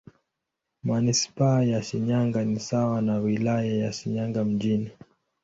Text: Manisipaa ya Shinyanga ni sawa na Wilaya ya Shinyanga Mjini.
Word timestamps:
Manisipaa 0.83 1.63
ya 1.63 1.83
Shinyanga 1.83 2.45
ni 2.45 2.59
sawa 2.59 3.01
na 3.01 3.17
Wilaya 3.17 3.73
ya 3.75 3.93
Shinyanga 3.93 4.43
Mjini. 4.45 4.91